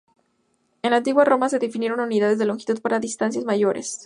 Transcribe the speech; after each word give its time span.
En 0.81 0.89
la 0.89 0.97
Antigua 0.97 1.23
Roma 1.25 1.47
se 1.47 1.59
definieron 1.59 1.99
unidades 1.99 2.39
de 2.39 2.45
longitud 2.45 2.81
para 2.81 2.97
distancias 2.99 3.45
mayores. 3.45 3.99